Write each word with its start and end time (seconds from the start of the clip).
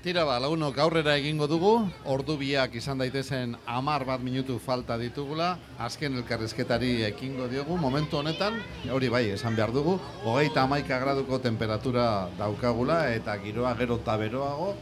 Tira 0.00 0.22
ba, 0.24 0.38
lagunok 0.40 0.78
aurrera 0.80 1.12
egingo 1.20 1.44
dugu, 1.44 1.70
ordu 2.08 2.38
biak 2.40 2.72
izan 2.78 3.02
daitezen 3.02 3.50
amar 3.68 4.06
bat 4.08 4.22
minutu 4.24 4.54
falta 4.56 4.96
ditugula, 4.96 5.50
azken 5.76 6.16
elkarrezketari 6.16 7.02
ekingo 7.10 7.44
diogu, 7.52 7.76
momentu 7.76 8.16
honetan, 8.16 8.56
hori 8.88 9.10
bai, 9.12 9.26
esan 9.34 9.58
behar 9.58 9.74
dugu, 9.76 9.98
hogeita 10.24 10.64
amaika 10.64 10.96
graduko 11.04 11.36
temperatura 11.44 12.30
daukagula, 12.38 13.02
eta 13.12 13.36
giroa 13.44 13.74
gero 13.76 14.00
eta 14.00 14.16
beroago, 14.16 14.72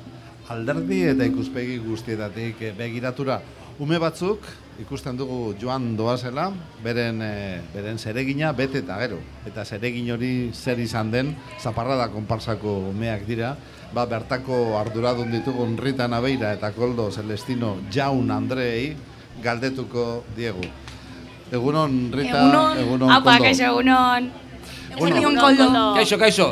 alderdi 0.54 1.00
eta 1.10 1.26
ikuspegi 1.26 1.80
guztietatik 1.82 2.62
begiratura. 2.78 3.40
Ume 3.78 3.94
batzuk, 4.02 4.42
ikusten 4.82 5.14
dugu 5.14 5.52
joan 5.60 5.92
doazela, 5.94 6.48
beren, 6.82 7.20
e, 7.22 7.60
beren 7.70 7.98
zeregina 7.98 8.50
bete 8.50 8.80
eta 8.82 8.96
gero. 8.98 9.20
Eta 9.46 9.62
zeregin 9.64 10.08
hori 10.10 10.50
zer 10.50 10.80
izan 10.82 11.12
den, 11.12 11.30
zaparrada 11.62 12.08
konparsako 12.10 12.90
umeak 12.90 13.22
dira, 13.28 13.52
ba, 13.94 14.02
bertako 14.10 14.74
arduradun 14.80 15.30
ditugun 15.30 15.76
Rita 15.78 16.08
Nabeira 16.10 16.50
eta 16.56 16.72
Koldo 16.74 17.06
Celestino 17.14 17.76
Jaun 17.90 18.32
Andrei 18.34 18.96
galdetuko 19.44 20.24
diegu. 20.34 20.66
Egunon, 21.52 22.10
Rita, 22.12 22.42
egunon, 22.42 22.82
egunon, 22.82 23.10
Apa, 23.14 23.36
Koldo. 23.36 23.44
kaixo, 23.44 23.64
egunon. 23.70 24.30
Egunon, 24.98 25.38
Koldo. 25.38 25.68
Kaixo, 25.94 26.18
kaixo. 26.18 26.48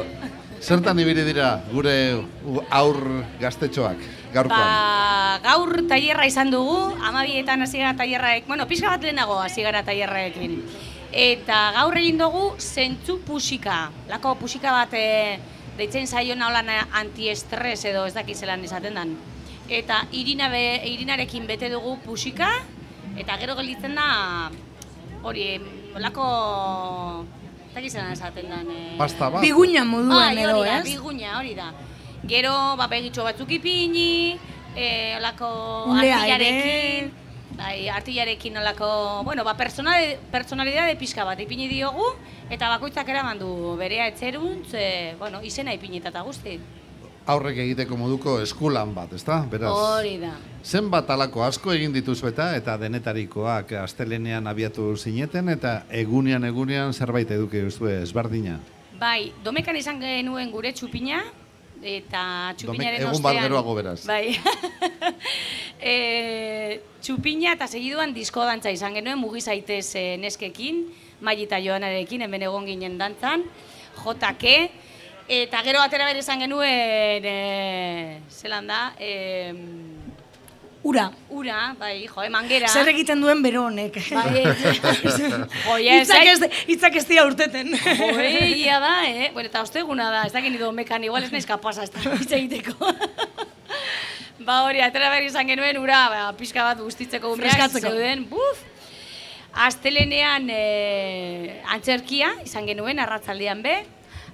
Zertan 0.62 0.98
ibili 1.02 1.26
dira 1.26 1.56
gure 1.72 2.22
aur 2.70 2.96
gaztetxoak, 3.42 3.98
gaurkoan? 4.34 4.60
Ba, 4.60 5.38
gaur 5.44 5.72
tailerra 5.88 6.26
izan 6.28 6.50
dugu, 6.50 6.78
amabietan 7.04 7.62
hasi 7.62 7.78
gara 7.82 7.94
tailerraek, 7.98 8.46
bueno, 8.46 8.66
pixka 8.66 8.90
bat 8.92 9.02
lehenago 9.02 9.38
hasi 9.40 9.62
gara 9.66 9.82
tailerraekin. 9.86 10.58
Eta 11.16 11.58
gaur 11.78 11.96
egin 11.96 12.18
dugu 12.20 12.50
zentzu 12.58 13.20
pusika. 13.24 13.86
Lako 14.10 14.34
pusika 14.40 14.72
bat 14.74 14.92
e, 14.92 15.38
deitzen 15.78 16.06
zaiona 16.06 16.50
holan 16.50 16.68
antiestres 17.00 17.84
edo 17.88 18.06
ez 18.06 18.14
dakit 18.16 18.36
zelan 18.36 18.64
esaten 18.64 18.94
dan. 18.98 19.16
Eta 19.68 20.02
irina 20.12 20.50
be, 20.52 20.62
irinarekin 20.86 21.46
bete 21.46 21.70
dugu 21.72 21.96
pusika, 22.04 22.50
eta 23.16 23.38
gero 23.40 23.56
gelditzen 23.58 23.96
da, 23.96 24.50
hori, 25.26 25.48
olako, 25.96 26.28
ez 27.70 27.74
dakit 27.74 27.92
zelan 27.96 28.12
esaten 28.12 28.52
dan. 28.52 28.70
E, 28.70 28.94
Pasta 28.98 29.30
bat? 29.30 29.42
Biguña 29.42 29.84
moduan 29.84 30.34
Bai, 30.34 30.44
edo, 30.44 30.64
ez? 30.64 30.84
biguña, 30.84 31.38
hori 31.38 31.54
da. 31.56 31.72
Gero, 32.26 32.52
ba, 32.76 32.88
begitxo 32.90 33.22
batzuk 33.22 33.50
ipini, 33.54 34.34
e, 34.74 34.86
olako 35.14 35.48
artillarekin, 35.94 37.12
bai, 37.54 37.88
artillarekin 37.88 38.56
olako, 38.58 38.88
bueno, 39.24 39.44
ba, 39.46 39.54
personal, 39.56 40.16
personalidade 40.32 40.96
pixka 40.98 41.24
bat 41.24 41.38
ipini 41.38 41.68
diogu, 41.70 42.08
eta 42.50 42.72
bakoitzak 42.74 43.08
eraman 43.14 43.38
du 43.38 43.76
berea 43.78 44.08
etzeruntz, 44.10 44.74
e, 44.74 45.14
bueno, 45.20 45.38
izena 45.42 45.74
ipinita 45.76 46.10
eta 46.10 46.24
guzti. 46.26 46.58
Aurrek 47.30 47.58
egiteko 47.62 47.96
moduko 47.98 48.36
eskulan 48.42 48.92
bat, 48.94 49.14
ezta? 49.14 49.40
Beraz, 49.50 49.70
Hori 49.70 50.18
da. 50.18 50.34
zenbat 50.62 51.08
alako 51.10 51.42
asko 51.46 51.72
egin 51.74 51.94
dituzu 51.94 52.28
eta 52.30 52.52
eta 52.58 52.76
denetarikoak 52.78 53.72
astelenean 53.82 54.46
abiatu 54.46 54.92
zineten 54.96 55.48
eta 55.54 55.84
egunean 55.90 56.44
egunean 56.44 56.92
zerbait 56.92 57.30
eduki 57.30 57.62
duzu 57.66 57.90
ezberdina. 57.90 58.60
Bai, 58.98 59.32
domekan 59.44 59.76
izan 59.76 59.98
genuen 60.00 60.50
gure 60.54 60.70
txupina, 60.72 61.24
eta 61.86 62.52
txupinaren 62.58 63.00
egun 63.00 63.14
ostean... 63.14 63.36
bat 63.36 63.46
geroago 63.46 63.74
beraz. 63.78 64.00
Bai. 64.08 64.36
e, 65.92 66.80
txupina 67.00 67.54
eta 67.56 67.68
segiduan 67.70 68.14
disko 68.16 68.44
dantza 68.48 68.72
izan 68.74 68.98
genuen, 68.98 69.20
mugi 69.22 69.42
zaitez 69.44 69.88
e, 69.96 70.06
neskekin, 70.22 70.84
Mai 71.24 71.38
eta 71.40 71.56
Joanarekin, 71.64 72.26
hemen 72.26 72.42
egon 72.44 72.66
ginen 72.68 72.98
dantzan, 73.00 73.46
JK, 74.02 74.50
eta 75.32 75.62
gero 75.64 75.80
atera 75.80 76.04
bere 76.04 76.20
izan 76.20 76.42
genuen, 76.44 77.24
e, 77.24 78.20
zelan 78.28 78.68
da, 78.68 78.80
e, 79.00 79.14
Ura. 80.86 81.10
ura, 81.34 81.74
bai, 81.80 82.06
jo, 82.06 82.22
emangera. 82.22 82.68
Zer 82.70 82.86
egiten 82.92 83.18
duen 83.24 83.40
bero 83.42 83.64
honek. 83.66 83.96
Bai, 84.14 84.44
joia, 85.64 85.96
ez 85.98 86.06
Hitzak 86.06 86.28
ez, 86.30 86.50
hitzak 86.70 86.98
ez 87.00 87.02
dira 87.08 87.24
urteten. 87.26 87.72
Joe, 87.74 88.28
egia 88.44 88.78
da, 88.78 88.92
eh? 89.08 89.32
Bueno, 89.34 89.50
eta 89.50 89.64
osteguna 89.66 90.06
da, 90.14 90.22
ez 90.28 90.32
dakit 90.36 90.54
nido 90.54 90.70
mekan, 90.76 91.02
igual 91.08 91.26
ez 91.26 91.32
naiz 91.34 91.46
kapasa 91.48 91.82
ez 91.82 91.90
da 91.90 92.38
egiteko. 92.38 92.92
ba 94.46 94.60
hori, 94.68 94.84
atera 94.84 95.10
behar 95.10 95.26
izan 95.26 95.50
genuen, 95.50 95.82
ura, 95.82 96.04
ba, 96.12 96.22
pixka 96.38 96.62
bat 96.68 96.78
guztitzeko 96.78 97.34
umeak 97.34 97.66
zeuden, 97.80 98.22
buf! 98.30 98.62
Astelenean 99.66 100.50
eh, 100.52 101.62
antzerkia 101.72 102.30
izan 102.44 102.68
genuen, 102.68 103.02
arratzaldean 103.02 103.62
be. 103.64 103.80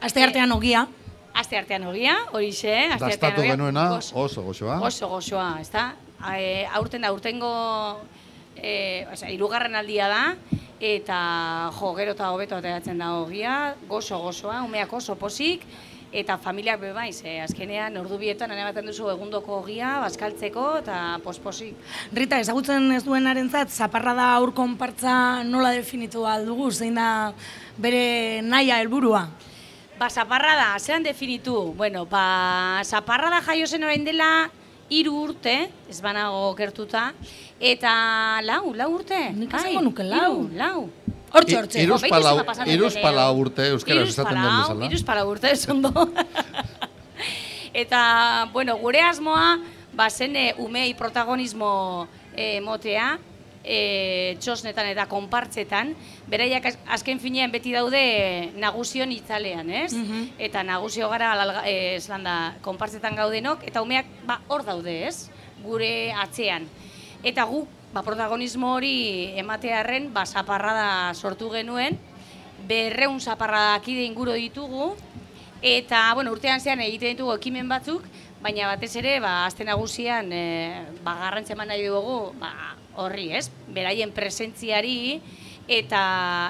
Aste 0.02 0.20
artean 0.20 0.52
ogia. 0.52 0.84
Aste 1.32 1.56
artean 1.56 1.86
ogia, 1.88 2.18
horixe, 2.36 2.74
aste 2.90 2.92
artean 2.92 3.20
Dastatu 3.22 3.44
genuena 3.46 3.88
oso 3.96 4.42
goxoa. 4.44 4.82
Oso 4.84 5.08
gozoa, 5.08 5.54
ez 5.62 5.70
da? 5.72 5.92
E, 6.30 6.66
aurten 6.72 7.02
da, 7.02 7.10
aurtengo, 7.10 7.52
e, 8.56 9.06
osea, 9.12 9.30
irugarren 9.34 9.74
aldia 9.74 10.08
da, 10.08 10.24
eta 10.82 11.70
jo, 11.78 11.94
gero 11.98 12.14
eta 12.16 12.30
hobeto 12.34 12.58
ateratzen 12.58 12.98
da 12.98 13.14
ogia, 13.20 13.74
gozo 13.88 14.18
gozoa, 14.22 14.62
umeak 14.66 14.92
oso 14.92 15.16
posik, 15.18 15.66
eta 16.12 16.36
familiak 16.36 16.80
be 16.80 16.92
bai, 16.92 17.10
ze 17.12 17.38
azkenean 17.40 17.96
ordu 17.96 18.18
bietan 18.20 18.52
ematen 18.52 18.86
duzu 18.90 19.08
egundoko 19.14 19.62
ogia, 19.62 19.94
bazkaltzeko 20.04 20.66
eta 20.82 20.96
posposik. 21.24 21.78
Rita, 22.12 22.38
ezagutzen 22.42 22.90
ez 22.92 23.02
duenarentzat, 23.06 23.72
zaparra 23.72 24.12
da 24.18 24.28
aur 24.36 24.52
konpartza 24.54 25.42
nola 25.48 25.72
definitu 25.72 26.26
aldugu, 26.28 26.70
zein 26.70 27.00
da 27.00 27.32
bere 27.78 28.42
naia 28.44 28.82
helburua. 28.82 29.28
Ba, 29.98 30.10
zaparra 30.10 30.56
da, 30.58 30.68
zean 30.78 31.06
definitu? 31.06 31.72
Bueno, 31.78 32.04
ba, 32.10 32.82
zaparra 32.84 33.30
da 33.30 33.40
jaio 33.46 33.66
zen 33.66 33.84
orain 33.86 34.04
dela 34.04 34.50
hiru 34.92 35.14
urte, 35.24 35.54
ez 35.88 36.00
banago 36.04 36.50
gertuta, 36.58 37.06
eta 37.60 37.92
lau, 38.44 38.74
lau 38.76 38.90
urte. 38.98 39.18
Nik 39.34 39.50
Bai, 39.52 39.60
esango 39.64 39.82
nuke 39.88 40.04
lau. 40.04 40.18
hiru, 40.44 40.56
lau. 40.60 40.88
Hortxe, 41.32 41.56
hortxe. 41.56 41.82
Iruz 41.86 42.02
Jo, 42.02 42.08
palau, 42.12 42.34
beitu 42.36 42.48
pasatzen 42.50 42.74
iruz 42.74 42.92
dela. 42.92 43.04
palau 43.06 43.30
urte 43.40 43.68
euskaraz 43.72 44.08
esaten 44.10 44.36
den 44.36 44.56
bezala. 44.60 44.88
Iruz 44.90 45.02
palau 45.08 45.26
urte, 45.32 45.52
ez 45.56 45.68
ondo. 45.72 45.92
Eta, 47.82 48.48
bueno, 48.52 48.76
gure 48.82 49.00
asmoa, 49.00 49.58
ba, 49.96 50.10
zen 50.10 50.36
umei 50.60 50.92
protagonismo 50.94 52.06
eh, 52.36 52.60
motea, 52.60 53.14
e, 53.64 54.36
txosnetan 54.40 54.86
eta 54.90 55.06
konpartzetan, 55.06 55.94
beraiak 56.26 56.64
az- 56.66 56.78
azken 56.88 57.20
finean 57.20 57.52
beti 57.52 57.72
daude 57.72 58.50
nagusion 58.56 59.12
itzalean, 59.12 59.70
ez? 59.70 59.92
Mhm. 59.94 60.34
Eta 60.38 60.62
nagusio 60.62 61.08
gara, 61.08 61.32
alalga- 61.32 61.62
esan 61.66 62.24
da, 62.24 62.54
konpartzetan 62.60 63.16
gaudenok, 63.16 63.62
eta 63.66 63.82
umeak 63.82 64.06
ba, 64.26 64.40
hor 64.48 64.64
daude, 64.64 65.06
ez? 65.06 65.30
Gure 65.62 66.12
atzean. 66.12 66.66
Eta 67.22 67.44
gu, 67.44 67.66
ba, 67.92 68.02
protagonismo 68.02 68.74
hori 68.74 69.32
ematearren, 69.38 70.12
ba, 70.12 70.26
zaparrada 70.26 71.14
sortu 71.14 71.50
genuen, 71.50 71.98
berreun 72.66 73.20
zaparrada 73.20 73.78
kide 73.82 74.04
inguru 74.04 74.32
ditugu, 74.32 74.96
eta, 75.62 76.12
bueno, 76.14 76.32
urtean 76.32 76.60
zean 76.60 76.80
egiten 76.80 77.14
ditugu 77.16 77.34
ekimen 77.36 77.68
batzuk, 77.68 78.02
baina 78.42 78.66
batez 78.66 78.96
ere, 78.96 79.20
ba, 79.20 79.46
azte 79.46 79.62
nagusian, 79.64 80.32
e, 80.32 80.82
ba, 81.04 81.14
garrantza 81.14 81.54
eman 81.54 81.68
nahi 81.68 81.86
dugu, 81.86 82.32
ba, 82.40 82.74
horri, 82.96 83.30
ez? 83.32 83.48
Beraien 83.68 84.12
presentziari, 84.12 85.20
eta, 85.68 86.02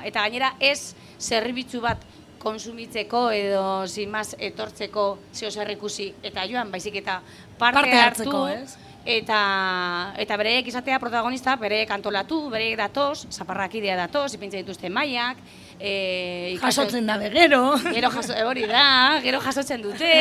eta 0.09 0.25
gainera 0.27 0.55
ez 0.61 0.95
zerbitzu 1.23 1.81
bat 1.85 2.03
konsumitzeko 2.43 3.29
edo 3.31 3.87
zimaz 3.87 4.33
etortzeko 4.39 5.19
zeo 5.33 5.51
zer 5.55 5.71
ikusi 5.77 6.09
eta 6.27 6.43
joan 6.51 6.73
baizik 6.73 6.97
eta 6.99 7.21
parte, 7.59 7.77
Parte 7.79 7.93
hartu 8.01 8.23
hartzeko, 8.25 8.41
ez? 8.49 8.75
eta 9.07 10.15
eta 10.19 10.37
bereiek 10.39 10.67
izatea 10.71 10.99
protagonista, 11.03 11.55
bereiek 11.59 11.91
antolatu, 11.91 12.49
bereiek 12.51 12.77
datoz, 12.79 13.27
zaparrakidea 13.31 13.97
datoz, 13.99 14.29
ipintzen 14.35 14.63
dituzte 14.63 14.91
mailak, 14.91 15.39
e, 15.79 16.55
ikaso- 16.57 16.83
Jasotzen 16.83 17.07
da 17.07 17.17
begero. 17.19 17.77
Gero 17.95 18.11
jaso, 18.15 18.35
hori 18.47 18.67
da, 18.71 19.21
gero 19.23 19.41
jasotzen 19.43 19.83
dute, 19.83 20.13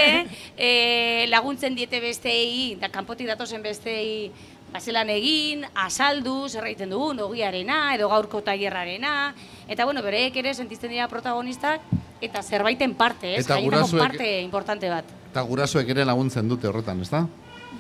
e, 0.58 1.26
laguntzen 1.30 1.76
diete 1.78 2.00
besteei, 2.02 2.76
da 2.82 2.90
kanpotik 2.90 3.28
datozen 3.30 3.62
besteei 3.62 4.32
bazelan 4.72 5.10
egin, 5.12 5.66
azaldu, 5.76 6.48
zer 6.50 6.66
egiten 6.70 6.92
dugun, 6.94 7.20
ogiarena, 7.26 7.94
edo 7.96 8.08
gaurko 8.12 8.42
tailerrarena, 8.46 9.34
eta 9.68 9.86
bueno, 9.86 10.02
bereek 10.04 10.38
ere 10.40 10.54
sentitzen 10.56 10.94
dira 10.94 11.08
protagonistak, 11.12 11.82
eta 12.22 12.44
zerbaiten 12.44 12.94
parte, 12.96 13.36
ez? 13.36 13.46
Eta 13.46 13.58
gurasoek- 13.60 14.00
parte 14.00 14.30
importante 14.42 14.90
bat. 14.90 15.06
Eta 15.32 15.42
gurasoek 15.48 15.90
ere 15.90 16.06
laguntzen 16.06 16.48
dute 16.48 16.68
horretan, 16.68 17.02
ezta? 17.02 17.26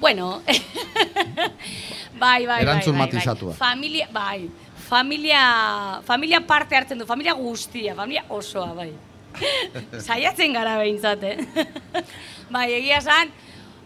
Bueno, 0.01 0.41
bai, 2.19 2.45
bai, 2.45 2.61
Erantzun 2.63 2.97
bai, 2.97 3.09
bai. 3.11 3.21
Bai. 3.23 3.53
Familia, 3.57 4.07
bai, 4.11 4.49
familia, 4.89 6.01
familia 6.05 6.41
parte 6.47 6.75
hartzen 6.75 6.99
du, 6.99 7.05
familia 7.05 7.33
guztia, 7.33 7.95
familia 7.95 8.25
osoa, 8.29 8.73
bai. 8.73 8.91
Saiatzen 10.07 10.53
gara 10.53 10.77
behintzat, 10.81 11.23
eh? 11.23 11.37
bai, 12.55 12.67
egia 12.73 12.97
esan, 12.99 13.31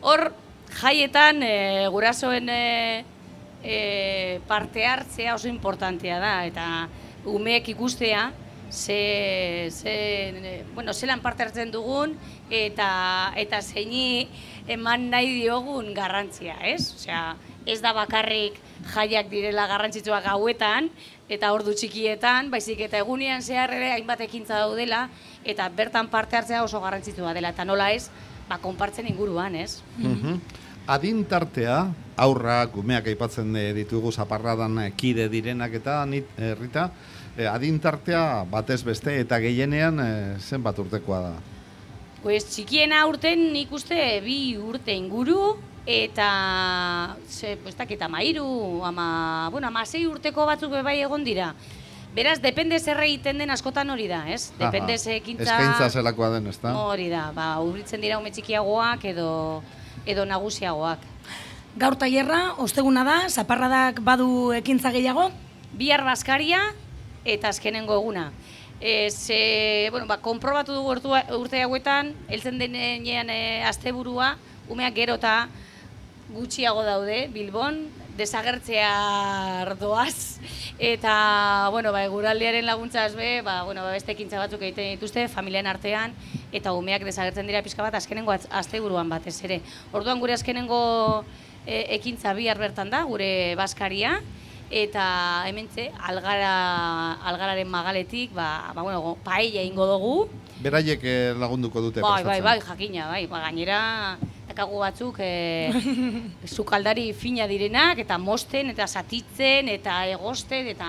hor 0.02 0.32
jaietan 0.76 1.44
e, 1.44 1.88
gurasoen 1.92 2.50
e, 2.50 3.06
e, 3.64 4.40
parte 4.48 4.86
hartzea 4.86 5.36
oso 5.36 5.48
importantea 5.48 6.20
da, 6.20 6.34
eta 6.46 6.66
umeek 7.26 7.70
ikustea, 7.74 8.32
ze, 8.72 9.70
ze, 9.72 10.66
bueno, 10.74 10.94
zelan 10.94 11.22
parte 11.22 11.44
hartzen 11.44 11.72
dugun 11.72 12.16
eta 12.50 13.32
eta 13.38 13.62
zeini 13.62 14.28
eman 14.68 15.10
nahi 15.10 15.32
diogun 15.42 15.94
garrantzia, 15.94 16.58
ez? 16.66 16.94
Osea, 16.98 17.36
ez 17.66 17.80
da 17.82 17.94
bakarrik 17.94 18.58
jaiak 18.94 19.30
direla 19.30 19.68
garrantzitsuak 19.70 20.26
gauetan 20.28 20.90
eta 21.30 21.54
ordu 21.54 21.74
txikietan, 21.74 22.52
baizik 22.52 22.84
eta 22.86 23.00
egunean 23.02 23.42
zehar 23.42 23.74
ere 23.74 23.94
hainbat 23.96 24.22
ekintza 24.28 24.60
daudela 24.66 25.08
eta 25.46 25.70
bertan 25.70 26.10
parte 26.10 26.38
hartzea 26.38 26.64
oso 26.66 26.82
garrantzitsua 26.82 27.34
dela 27.34 27.54
eta 27.56 27.66
nola 27.66 27.92
ez, 27.94 28.10
ba 28.50 28.60
konpartzen 28.62 29.08
inguruan, 29.10 29.56
ez? 29.56 29.82
Mhm. 29.98 30.12
Adin 30.12 30.65
tartea, 30.86 31.94
aurrak, 32.18 32.78
umeak 32.78 33.08
aipatzen 33.08 33.56
eh, 33.56 33.74
ditugu 33.74 34.12
zaparradan 34.12 34.80
eh, 34.80 34.92
kide 34.96 35.28
direnak 35.30 35.74
eta 35.74 36.06
nit, 36.06 36.26
eh, 36.38 36.56
Rita, 36.56 36.92
eh, 37.38 37.48
adin 37.48 37.80
tartea 37.80 38.46
batez 38.50 38.84
beste 38.84 39.20
eta 39.20 39.40
gehienean 39.40 40.00
eh, 40.00 40.38
zenbat 40.40 40.78
urtekoa 40.80 41.20
da. 41.22 41.34
Pues 42.22 42.46
txikiena 42.46 43.06
urten 43.06 43.54
nik 43.54 43.72
uste 43.72 44.22
bi 44.24 44.58
urte 44.58 44.94
inguru 44.94 45.58
eta 45.86 47.16
ze, 47.30 47.58
pues 47.62 47.76
eta 47.78 48.08
mairu, 48.08 48.82
ama, 48.84 49.50
bueno, 49.52 49.68
ama 49.68 49.86
sei 49.86 50.08
urteko 50.08 50.46
batzuk 50.46 50.72
bai 50.84 51.02
egon 51.02 51.24
dira. 51.24 51.54
Beraz, 52.16 52.40
depende 52.42 52.80
zer 52.80 52.98
egiten 53.04 53.38
den 53.38 53.52
askotan 53.52 53.90
hori 53.90 54.08
da, 54.08 54.24
ez? 54.32 54.54
Depende 54.58 54.98
ze 54.98 55.18
ekintza... 55.18 55.44
Eskaintza 55.44 55.90
zelakoa 55.90 56.30
den, 56.38 56.48
ezta? 56.48 56.72
Hori 56.74 57.10
da, 57.10 57.32
ba, 57.36 57.60
urritzen 57.60 58.02
dira 58.02 58.18
ume 58.18 58.32
txikiagoak 58.32 59.04
edo, 59.12 59.62
edo 60.06 60.26
nagusiagoak. 60.26 61.00
Gaur 61.76 61.98
tailerra, 62.00 62.54
osteguna 62.64 63.04
da, 63.04 63.18
zaparradak 63.30 64.00
badu 64.06 64.54
ekintza 64.56 64.94
gehiago, 64.96 65.30
Bihar 65.76 66.06
Baskaria 66.08 66.62
eta 67.28 67.50
azkenengo 67.52 67.98
eguna. 67.98 68.30
E, 68.80 69.10
ze, 69.10 69.90
bueno, 69.92 70.08
ba, 70.08 70.22
konprobatu 70.24 70.76
dugu 70.76 70.94
urte 71.36 71.62
hauetan, 71.64 72.14
heltzen 72.30 72.60
denean 72.60 73.30
e, 73.32 73.64
asteburua, 73.68 74.36
umeak 74.72 74.96
gero 74.96 75.18
eta 75.20 75.48
gutxiago 76.32 76.84
daude, 76.84 77.26
Bilbon, 77.34 77.86
desagertzea 78.18 79.76
doaz, 79.80 80.40
eta, 80.80 81.70
bueno, 81.72 81.92
ba, 81.92 82.04
eguraldiaren 82.06 82.66
laguntzaz 82.66 83.16
be, 83.16 83.42
ba, 83.42 83.64
bueno, 83.64 83.84
ba, 83.84 83.92
beste 83.92 84.12
ekintza 84.16 84.40
batzuk 84.40 84.62
egiten 84.62 84.96
dituzte, 84.96 85.28
familian 85.28 85.68
artean, 85.68 86.14
eta 86.52 86.74
umeak 86.74 87.04
desagertzen 87.04 87.48
dira 87.48 87.64
pixka 87.64 87.84
bat, 87.84 87.96
azkenengo 87.96 88.32
az- 88.32 88.48
asteburuan 88.52 89.10
batez 89.10 89.38
ere. 89.44 89.62
Orduan 89.92 90.20
gure 90.20 90.34
azkenengo 90.34 91.26
e, 91.66 91.86
ekintza 92.00 92.34
bihar 92.34 92.58
bertan 92.58 92.90
da, 92.90 93.04
gure 93.04 93.56
Baskaria, 93.56 94.20
eta 94.72 95.46
hementze 95.46 95.92
algara 96.02 97.14
algararen 97.30 97.70
magaletik 97.70 98.34
ba, 98.34 98.72
ba 98.74 98.82
bueno 98.82 99.18
paella 99.24 99.62
ingo 99.62 99.86
dugu. 99.86 100.30
Beraiek 100.64 101.04
eh, 101.04 101.34
lagunduko 101.38 101.82
dute 101.82 102.02
bai 102.02 102.24
bai 102.24 102.42
bai 102.42 102.60
jakina 102.62 103.08
bai. 103.12 103.28
Ba, 103.28 103.42
gainera 103.46 104.18
dakagu 104.56 104.80
batzuk 104.80 105.20
e, 105.20 105.68
sukaldari 106.56 107.12
fina 107.12 107.44
direnak 107.48 108.00
eta 108.00 108.16
mosten 108.18 108.72
eta 108.72 108.88
satitzen 108.88 109.68
eta 109.68 110.06
egosten 110.08 110.72
eta 110.72 110.88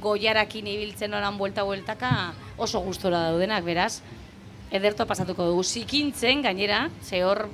goiarakin 0.00 0.66
ibiltzen 0.72 1.12
oran 1.12 1.36
buelta 1.36 1.62
bueltaka 1.68 2.32
oso 2.56 2.80
gustora 2.80 3.28
daudenak 3.28 3.64
beraz. 3.64 4.00
Ederto 4.70 5.04
pasatuko 5.04 5.44
dugu. 5.50 5.64
Zikintzen 5.64 6.42
gainera 6.42 6.88
ze 7.02 7.24
hor 7.24 7.48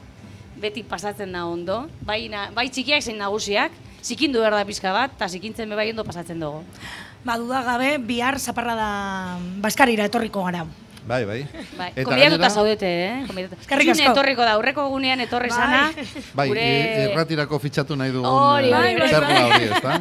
beti 0.60 0.84
pasatzen 0.84 1.32
da 1.32 1.46
ondo. 1.46 1.88
Bai, 2.06 2.28
na, 2.28 2.50
bai 2.54 2.68
txikiak 2.70 3.02
zein 3.02 3.18
nagusiak. 3.18 3.72
Zikindu 4.06 4.38
behar 4.38 4.54
da 4.54 4.64
pizka 4.68 4.92
bat, 4.94 5.16
eta 5.16 5.26
zikintzen 5.26 5.72
bai 5.74 5.90
ondo 5.90 6.04
pasatzen 6.04 6.38
dugu. 6.38 6.62
ba, 7.24 7.38
duda 7.38 7.62
bihar 7.98 8.38
zaparrada 8.38 9.38
baskarira 9.58 10.04
etorriko 10.04 10.44
gara. 10.44 10.66
Bai, 11.06 11.24
bai. 11.24 11.46
Bai, 11.78 11.92
Eta 11.94 12.10
gainera- 12.16 12.50
zaudete, 12.50 12.86
eh? 13.06 13.24
Konbidatuta. 13.28 13.60
Eskerrik 13.62 13.86
June 13.92 14.02
asko. 14.02 14.12
etorriko 14.12 14.42
da, 14.42 14.52
aurreko 14.58 14.86
egunean 14.88 15.20
etorri 15.22 15.50
Bai. 15.52 15.58
sana. 15.58 15.92
Bai, 16.38 16.48
gure... 16.50 16.64
i- 16.66 17.04
irratirako 17.12 17.58
fitxatu 17.62 17.96
nahi 17.96 18.10
dugun 18.10 18.26
Hori, 18.28 18.68
eh, 18.68 18.72
bai, 18.74 18.96
bai, 18.98 19.20
bai. 19.20 19.42
hori, 19.44 19.68
ezta? 19.70 19.92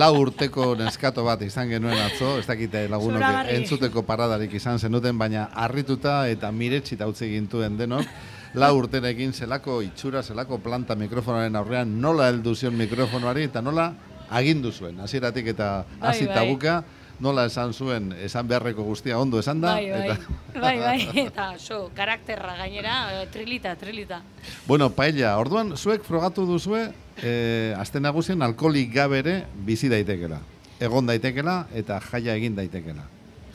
Lau 0.00 0.12
urteko 0.22 0.70
neskato 0.80 1.24
bat 1.26 1.42
izan 1.44 1.68
genuen 1.68 1.98
atzo, 2.06 2.38
ez 2.40 2.46
dakite 2.48 2.86
lagunok 2.88 3.22
entzuteko 3.58 4.02
paradarik 4.08 4.54
izan 4.56 4.78
zenuten, 4.80 5.18
baina 5.20 5.50
harrituta 5.52 6.22
eta 6.32 6.50
miretxita 6.50 7.06
utzi 7.12 7.28
gintuen 7.34 7.76
denok, 7.76 8.08
lau 8.54 8.72
urtenekin 8.78 9.32
zelako 9.36 9.82
itxura, 9.84 10.22
zelako 10.22 10.58
planta 10.64 10.94
mikrofonoaren 10.96 11.56
aurrean, 11.60 11.92
nola 12.00 12.28
heldu 12.32 12.54
zion 12.56 12.74
mikrofonoari 12.78 13.44
eta 13.50 13.60
nola 13.62 13.90
agindu 14.34 14.72
zuen, 14.72 14.96
hasieratik 15.04 15.46
eta 15.52 15.84
Bai, 15.98 16.08
hasi 16.10 16.24
bai. 16.26 16.34
tabuka, 16.40 16.78
nola 17.20 17.44
esan 17.46 17.72
zuen, 17.72 18.12
esan 18.24 18.48
beharreko 18.48 18.82
guztia 18.82 19.18
ondo 19.18 19.38
esan 19.38 19.60
da. 19.60 19.74
Bai, 19.74 19.90
bai, 19.90 20.08
eta- 20.10 20.60
bai, 20.60 20.78
bai, 20.80 21.08
eta 21.26 21.46
so, 21.58 21.90
karakterra 21.94 22.56
gainera, 22.56 23.22
eh, 23.22 23.26
trilita, 23.32 23.76
trilita. 23.76 24.22
Bueno, 24.66 24.90
paella, 24.90 25.36
orduan, 25.38 25.76
zuek 25.76 26.02
frogatu 26.04 26.46
duzue, 26.46 26.88
eh, 27.22 27.74
aste 27.78 28.00
nagusien 28.00 28.42
alkoholik 28.42 28.92
gabe 28.94 29.18
ere 29.22 29.36
bizi 29.54 29.88
daitekela. 29.88 30.40
Egon 30.80 31.06
daitekela 31.06 31.66
eta 31.74 32.00
jaia 32.10 32.34
egin 32.34 32.56
daitekela. 32.56 33.06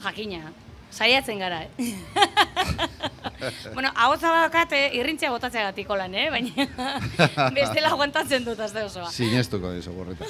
Jakina, 0.04 0.54
saiatzen 0.92 1.40
gara, 1.40 1.64
eh? 1.64 1.94
bueno, 3.76 3.92
hau 3.96 4.12
zabakat, 4.18 4.74
eh, 4.78 4.90
irrintzia 5.00 5.32
botatzeagatik 5.34 5.90
lan, 5.90 6.16
eh? 6.16 6.28
Baina 6.34 6.68
bestela 7.58 7.94
aguantatzen 7.94 8.46
dut 8.46 8.60
azte 8.60 8.84
osoa. 8.84 9.10
Sinestuko 9.12 9.72
dizu 9.76 9.94
gorrita. 9.94 10.28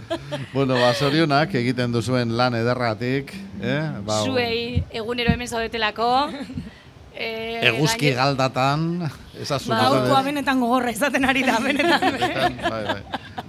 bueno, 0.56 0.78
ba, 0.78 0.92
zorionak 0.94 1.54
egiten 1.54 1.92
duzuen 1.92 2.36
lan 2.36 2.54
ederratik, 2.58 3.34
eh? 3.62 3.82
Ba, 4.06 4.22
Zuei 4.24 4.84
egunero 4.92 5.34
hemen 5.34 5.48
zaudetelako. 5.48 6.10
Eh, 7.16 7.60
Eguzki 7.68 8.08
gaine- 8.10 8.16
galdatan, 8.18 9.10
ezazu 9.40 9.70
Ba, 9.70 9.76
gaurkoa 9.86 10.22
benetan 10.26 10.58
gogorra 10.60 10.90
izaten 10.90 11.24
ari 11.24 11.44
da, 11.46 11.60
benetan. 11.62 12.56
bai, 12.72 12.82
bai. 12.88 13.02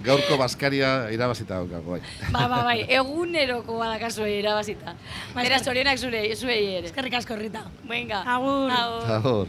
Gaurko 0.06 0.36
baskaria 0.38 1.10
irabazita 1.10 1.56
daukago, 1.58 1.96
bai. 1.96 2.00
Ba, 2.30 2.46
ba, 2.52 2.60
bai, 2.68 2.78
eguneroko 2.86 3.78
badakazuei 3.80 4.38
irabazita. 4.38 4.94
Beraz, 5.34 5.64
zorionak 5.66 5.98
zure, 5.98 6.22
zuei 6.38 6.60
ere. 6.78 6.86
Eskerrik 6.92 7.18
asko, 7.18 7.34
Rita. 7.40 7.64
Venga. 7.90 8.22
Agur. 8.36 8.70
Agur. 8.70 9.10
Agur. 9.18 9.46